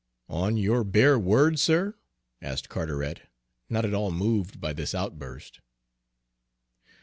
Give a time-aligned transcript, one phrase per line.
[0.29, 1.93] "On your bare word, sir?"
[2.41, 3.21] asked Carteret,
[3.69, 5.59] not at all moved by this outburst.